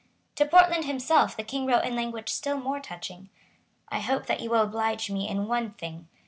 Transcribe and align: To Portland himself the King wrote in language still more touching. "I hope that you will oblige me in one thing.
To 0.37 0.47
Portland 0.47 0.85
himself 0.85 1.37
the 1.37 1.43
King 1.43 1.67
wrote 1.67 1.83
in 1.85 1.95
language 1.95 2.29
still 2.29 2.57
more 2.59 2.79
touching. 2.79 3.29
"I 3.89 3.99
hope 3.99 4.25
that 4.25 4.39
you 4.39 4.49
will 4.49 4.61
oblige 4.63 5.11
me 5.11 5.29
in 5.29 5.47
one 5.47 5.73
thing. 5.73 6.07